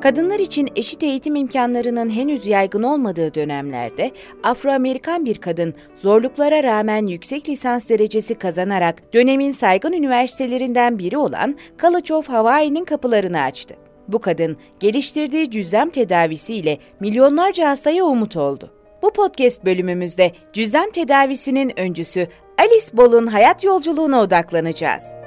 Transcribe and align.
Kadınlar 0.00 0.38
için 0.38 0.68
eşit 0.76 1.02
eğitim 1.02 1.36
imkanlarının 1.36 2.10
henüz 2.10 2.46
yaygın 2.46 2.82
olmadığı 2.82 3.34
dönemlerde 3.34 4.10
Afro-Amerikan 4.42 5.24
bir 5.24 5.38
kadın 5.38 5.74
zorluklara 5.96 6.62
rağmen 6.62 7.06
yüksek 7.06 7.48
lisans 7.48 7.88
derecesi 7.88 8.34
kazanarak 8.34 9.14
dönemin 9.14 9.52
saygın 9.52 9.92
üniversitelerinden 9.92 10.98
biri 10.98 11.18
olan 11.18 11.56
College 11.80 12.14
of 12.14 12.28
Hawaii'nin 12.28 12.84
kapılarını 12.84 13.40
açtı. 13.40 13.74
Bu 14.08 14.18
kadın 14.18 14.56
geliştirdiği 14.80 15.50
cüzzam 15.50 15.90
tedavisiyle 15.90 16.78
milyonlarca 17.00 17.68
hastaya 17.68 18.04
umut 18.04 18.36
oldu. 18.36 18.70
Bu 19.02 19.12
podcast 19.12 19.64
bölümümüzde 19.64 20.32
cüzzam 20.52 20.90
tedavisinin 20.90 21.80
öncüsü 21.80 22.28
Alice 22.58 22.96
Ball'un 22.96 23.26
hayat 23.26 23.64
yolculuğuna 23.64 24.20
odaklanacağız. 24.20 25.19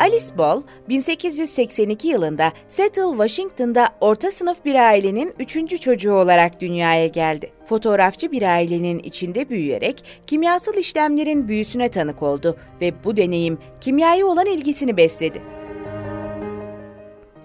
Alice 0.00 0.38
Ball, 0.38 0.62
1882 0.88 2.08
yılında 2.08 2.52
Seattle, 2.68 3.10
Washington'da 3.10 3.88
orta 4.00 4.30
sınıf 4.30 4.64
bir 4.64 4.74
ailenin 4.74 5.34
üçüncü 5.38 5.78
çocuğu 5.78 6.12
olarak 6.14 6.60
dünyaya 6.60 7.06
geldi. 7.06 7.52
Fotoğrafçı 7.64 8.32
bir 8.32 8.42
ailenin 8.42 8.98
içinde 8.98 9.48
büyüyerek 9.48 10.04
kimyasal 10.26 10.74
işlemlerin 10.74 11.48
büyüsüne 11.48 11.88
tanık 11.88 12.22
oldu 12.22 12.56
ve 12.80 13.04
bu 13.04 13.16
deneyim 13.16 13.58
kimyaya 13.80 14.26
olan 14.26 14.46
ilgisini 14.46 14.96
besledi. 14.96 15.42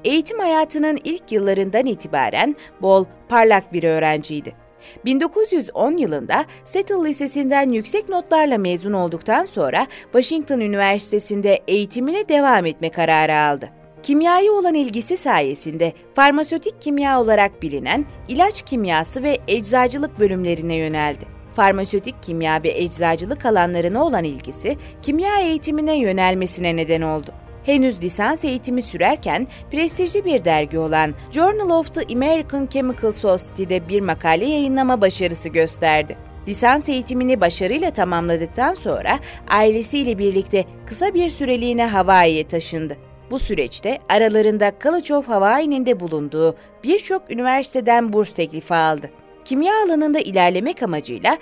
Eğitim 0.04 0.40
hayatının 0.40 1.00
ilk 1.04 1.32
yıllarından 1.32 1.86
itibaren 1.86 2.56
Ball 2.82 3.06
parlak 3.30 3.74
bir 3.74 3.84
öğrenciydi. 3.84 4.65
1910 5.06 5.98
yılında 5.98 6.46
Seattle 6.66 7.10
Lisesi'nden 7.10 7.72
yüksek 7.72 8.10
notlarla 8.10 8.58
mezun 8.58 8.94
olduktan 8.94 9.46
sonra 9.46 9.88
Washington 10.04 10.60
Üniversitesi'nde 10.60 11.60
eğitimine 11.68 12.30
devam 12.30 12.66
etme 12.66 12.90
kararı 12.90 13.36
aldı. 13.36 13.70
Kimyaya 14.04 14.52
olan 14.52 14.74
ilgisi 14.74 15.18
sayesinde 15.18 15.94
farmasötik 16.16 16.82
kimya 16.82 17.22
olarak 17.22 17.62
bilinen 17.62 18.06
ilaç 18.28 18.62
kimyası 18.62 19.24
ve 19.24 19.38
eczacılık 19.48 20.20
bölümlerine 20.20 20.76
yöneldi. 20.76 21.26
Farmasötik 21.54 22.24
kimya 22.24 22.64
ve 22.64 22.70
eczacılık 22.70 23.46
alanlarına 23.46 24.06
olan 24.06 24.24
ilgisi 24.24 24.78
kimya 25.02 25.40
eğitimine 25.40 26.00
yönelmesine 26.00 26.76
neden 26.76 27.02
oldu 27.02 27.34
henüz 27.66 28.02
lisans 28.02 28.46
eğitimi 28.46 28.82
sürerken 28.82 29.48
prestijli 29.72 30.26
bir 30.26 30.46
dergi 30.46 30.80
olan 30.80 31.14
Journal 31.32 31.70
of 31.70 31.94
the 31.94 32.16
American 32.16 32.68
Chemical 32.68 33.12
Society'de 33.12 33.90
bir 33.90 34.02
makale 34.02 34.46
yayınlama 34.46 35.02
başarısı 35.02 35.50
gösterdi. 35.50 36.18
Lisans 36.48 36.90
eğitimini 36.90 37.42
başarıyla 37.42 37.92
tamamladıktan 37.92 38.74
sonra 38.74 39.20
ailesiyle 39.50 40.18
birlikte 40.18 40.66
kısa 40.86 41.14
bir 41.14 41.30
süreliğine 41.30 41.86
Hawaii'ye 41.86 42.48
taşındı. 42.48 42.98
Bu 43.32 43.40
süreçte 43.40 44.00
aralarında 44.10 44.72
College 44.84 45.16
of 45.16 45.28
Hawaii'nin 45.28 45.86
de 45.86 46.00
bulunduğu 46.00 46.56
birçok 46.84 47.32
üniversiteden 47.32 48.14
burs 48.14 48.34
teklifi 48.34 48.74
aldı 48.74 49.10
kimya 49.46 49.74
alanında 49.86 50.20
ilerlemek 50.20 50.84
amacıyla 50.84 51.38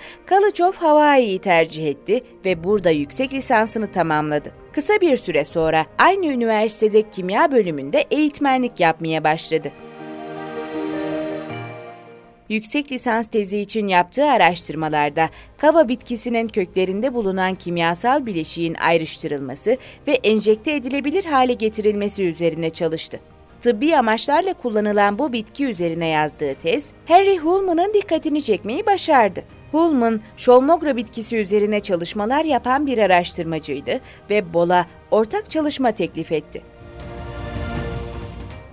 of 0.62 0.76
Hawaii'yi 0.76 1.38
tercih 1.38 1.86
etti 1.86 2.22
ve 2.44 2.64
burada 2.64 2.90
yüksek 2.90 3.32
lisansını 3.32 3.92
tamamladı. 3.92 4.52
Kısa 4.72 5.00
bir 5.00 5.16
süre 5.16 5.44
sonra 5.44 5.86
aynı 5.98 6.26
üniversitede 6.26 7.10
kimya 7.10 7.52
bölümünde 7.52 8.04
eğitmenlik 8.10 8.80
yapmaya 8.80 9.24
başladı. 9.24 9.72
Yüksek 12.48 12.92
lisans 12.92 13.28
tezi 13.28 13.58
için 13.58 13.88
yaptığı 13.88 14.24
araştırmalarda 14.24 15.30
kava 15.58 15.88
bitkisinin 15.88 16.46
köklerinde 16.46 17.14
bulunan 17.14 17.54
kimyasal 17.54 18.26
bileşiğin 18.26 18.74
ayrıştırılması 18.74 19.76
ve 20.06 20.12
enjekte 20.12 20.74
edilebilir 20.74 21.24
hale 21.24 21.52
getirilmesi 21.52 22.22
üzerine 22.22 22.70
çalıştı 22.70 23.20
tıbbi 23.64 23.96
amaçlarla 23.96 24.54
kullanılan 24.54 25.18
bu 25.18 25.32
bitki 25.32 25.66
üzerine 25.66 26.06
yazdığı 26.06 26.54
tez, 26.54 26.92
Harry 27.08 27.38
Hullman'ın 27.38 27.94
dikkatini 27.94 28.42
çekmeyi 28.42 28.86
başardı. 28.86 29.44
Hullman, 29.72 30.20
Şolmogra 30.36 30.96
bitkisi 30.96 31.36
üzerine 31.36 31.80
çalışmalar 31.80 32.44
yapan 32.44 32.86
bir 32.86 32.98
araştırmacıydı 32.98 34.00
ve 34.30 34.54
Bola 34.54 34.86
ortak 35.10 35.50
çalışma 35.50 35.92
teklif 35.92 36.32
etti. 36.32 36.62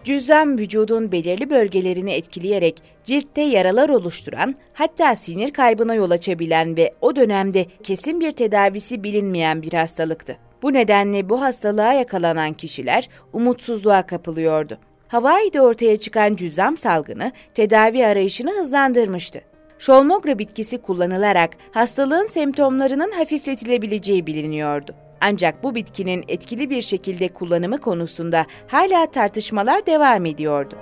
Cüzzam 0.04 0.58
vücudun 0.58 1.12
belirli 1.12 1.50
bölgelerini 1.50 2.14
etkileyerek 2.14 2.84
ciltte 3.04 3.42
yaralar 3.42 3.90
oluşturan, 3.90 4.56
hatta 4.74 5.16
sinir 5.16 5.54
kaybına 5.54 5.96
yol 5.96 6.12
açabilen 6.12 6.78
ve 6.78 6.94
o 7.02 7.16
dönemde 7.16 7.66
kesin 7.84 8.20
bir 8.20 8.32
tedavisi 8.32 9.04
bilinmeyen 9.04 9.62
bir 9.62 9.74
hastalıktı. 9.74 10.51
Bu 10.62 10.74
nedenle 10.74 11.30
bu 11.30 11.42
hastalığa 11.42 11.94
yakalanan 11.94 12.54
kişiler 12.54 13.10
umutsuzluğa 13.34 14.06
kapılıyordu. 14.06 14.78
Hawaii'de 15.08 15.62
ortaya 15.62 15.98
çıkan 15.98 16.36
cüzzam 16.36 16.78
salgını 16.78 17.32
tedavi 17.54 18.06
arayışını 18.06 18.52
hızlandırmıştı. 18.52 19.42
Şolmogra 19.80 20.40
bitkisi 20.40 20.78
kullanılarak 20.78 21.50
hastalığın 21.72 22.26
semptomlarının 22.26 23.12
hafifletilebileceği 23.12 24.28
biliniyordu. 24.28 24.96
Ancak 25.22 25.64
bu 25.64 25.76
bitkinin 25.76 26.26
etkili 26.28 26.70
bir 26.70 26.82
şekilde 26.82 27.28
kullanımı 27.28 27.78
konusunda 27.78 28.46
hala 28.68 29.06
tartışmalar 29.06 29.86
devam 29.86 30.26
ediyordu. 30.26 30.76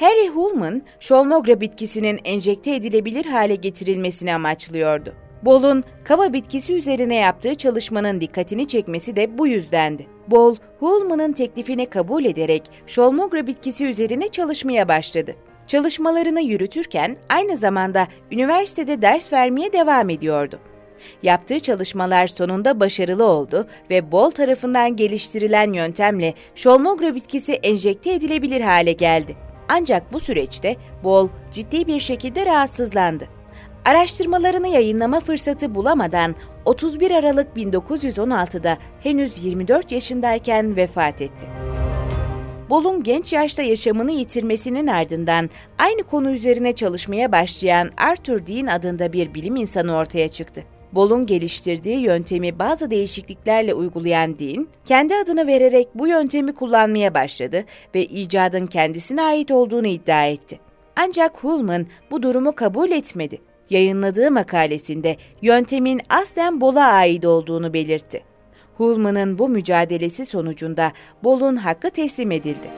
Harry 0.00 0.28
Hullman, 0.28 0.82
Şolmogra 1.00 1.60
bitkisinin 1.60 2.20
enjekte 2.24 2.74
edilebilir 2.74 3.26
hale 3.26 3.54
getirilmesini 3.54 4.34
amaçlıyordu. 4.34 5.14
Ball'un 5.42 5.84
kava 6.04 6.32
bitkisi 6.32 6.72
üzerine 6.72 7.14
yaptığı 7.14 7.54
çalışmanın 7.54 8.20
dikkatini 8.20 8.68
çekmesi 8.68 9.16
de 9.16 9.38
bu 9.38 9.46
yüzdendi. 9.46 10.06
Ball, 10.28 10.56
Hullman'ın 10.80 11.32
teklifini 11.32 11.86
kabul 11.86 12.24
ederek 12.24 12.62
Şolmogra 12.86 13.46
bitkisi 13.46 13.86
üzerine 13.86 14.28
çalışmaya 14.28 14.88
başladı. 14.88 15.34
Çalışmalarını 15.66 16.40
yürütürken 16.40 17.16
aynı 17.28 17.56
zamanda 17.56 18.08
üniversitede 18.32 19.02
ders 19.02 19.32
vermeye 19.32 19.72
devam 19.72 20.10
ediyordu. 20.10 20.58
Yaptığı 21.22 21.60
çalışmalar 21.60 22.26
sonunda 22.26 22.80
başarılı 22.80 23.24
oldu 23.24 23.66
ve 23.90 24.12
Bol 24.12 24.30
tarafından 24.30 24.96
geliştirilen 24.96 25.72
yöntemle 25.72 26.34
Şolmogra 26.54 27.14
bitkisi 27.14 27.52
enjekte 27.52 28.12
edilebilir 28.14 28.60
hale 28.60 28.92
geldi. 28.92 29.36
Ancak 29.68 30.12
bu 30.12 30.20
süreçte 30.20 30.76
Bol 31.04 31.28
ciddi 31.52 31.86
bir 31.86 32.00
şekilde 32.00 32.46
rahatsızlandı. 32.46 33.35
Araştırmalarını 33.86 34.68
yayınlama 34.68 35.20
fırsatı 35.20 35.74
bulamadan 35.74 36.34
31 36.64 37.10
Aralık 37.10 37.56
1916'da 37.56 38.78
henüz 39.02 39.44
24 39.44 39.92
yaşındayken 39.92 40.76
vefat 40.76 41.20
etti. 41.20 41.46
Bol'un 42.70 43.02
genç 43.02 43.32
yaşta 43.32 43.62
yaşamını 43.62 44.12
yitirmesinin 44.12 44.86
ardından 44.86 45.50
aynı 45.78 46.02
konu 46.02 46.30
üzerine 46.30 46.72
çalışmaya 46.72 47.32
başlayan 47.32 47.90
Arthur 47.96 48.46
Dean 48.46 48.66
adında 48.66 49.12
bir 49.12 49.34
bilim 49.34 49.56
insanı 49.56 49.96
ortaya 49.96 50.28
çıktı. 50.28 50.64
Bol'un 50.92 51.26
geliştirdiği 51.26 51.98
yöntemi 51.98 52.58
bazı 52.58 52.90
değişikliklerle 52.90 53.74
uygulayan 53.74 54.38
Dean, 54.38 54.68
kendi 54.84 55.14
adını 55.14 55.46
vererek 55.46 55.88
bu 55.94 56.08
yöntemi 56.08 56.54
kullanmaya 56.54 57.14
başladı 57.14 57.64
ve 57.94 58.04
icadın 58.04 58.66
kendisine 58.66 59.22
ait 59.22 59.50
olduğunu 59.50 59.86
iddia 59.86 60.26
etti. 60.26 60.60
Ancak 60.96 61.44
Hullman 61.44 61.86
bu 62.10 62.22
durumu 62.22 62.54
kabul 62.54 62.90
etmedi 62.90 63.38
yayınladığı 63.70 64.30
makalesinde 64.30 65.16
yöntemin 65.42 66.00
aslen 66.08 66.60
Bol'a 66.60 66.84
ait 66.84 67.24
olduğunu 67.24 67.74
belirtti. 67.74 68.22
Hullman'ın 68.76 69.38
bu 69.38 69.48
mücadelesi 69.48 70.26
sonucunda 70.26 70.92
Bol'un 71.24 71.56
hakkı 71.56 71.90
teslim 71.90 72.30
edildi. 72.30 72.70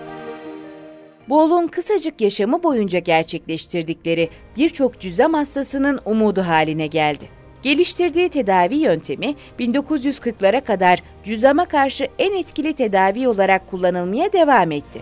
Bol'un 1.28 1.66
kısacık 1.66 2.20
yaşamı 2.20 2.62
boyunca 2.62 2.98
gerçekleştirdikleri 2.98 4.28
birçok 4.56 5.00
cüzam 5.00 5.34
hastasının 5.34 6.00
umudu 6.04 6.42
haline 6.42 6.86
geldi. 6.86 7.28
Geliştirdiği 7.62 8.28
tedavi 8.28 8.74
yöntemi 8.74 9.34
1940'lara 9.58 10.64
kadar 10.64 11.02
cüzama 11.24 11.64
karşı 11.64 12.08
en 12.18 12.36
etkili 12.36 12.72
tedavi 12.72 13.28
olarak 13.28 13.70
kullanılmaya 13.70 14.32
devam 14.32 14.72
etti. 14.72 15.00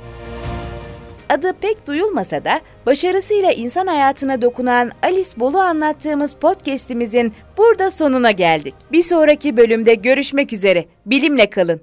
Adı 1.31 1.53
pek 1.53 1.87
duyulmasa 1.87 2.45
da 2.45 2.61
başarısıyla 2.87 3.53
insan 3.53 3.87
hayatına 3.87 4.43
dokunan 4.43 4.91
Alice 5.03 5.31
Bol'u 5.37 5.59
anlattığımız 5.59 6.35
podcast'imizin 6.35 7.33
burada 7.59 7.91
sonuna 7.91 8.31
geldik. 8.31 8.75
Bir 8.93 9.03
sonraki 9.03 9.57
bölümde 9.57 9.95
görüşmek 9.95 10.53
üzere. 10.53 10.85
Bilimle 11.07 11.51
kalın. 11.51 11.81